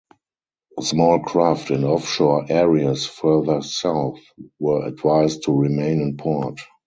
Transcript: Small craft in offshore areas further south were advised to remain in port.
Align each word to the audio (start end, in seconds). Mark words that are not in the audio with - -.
Small 0.79 1.19
craft 1.19 1.69
in 1.69 1.83
offshore 1.83 2.47
areas 2.49 3.05
further 3.05 3.61
south 3.61 4.19
were 4.57 4.83
advised 4.83 5.43
to 5.43 5.51
remain 5.53 6.01
in 6.01 6.17
port. 6.17 6.59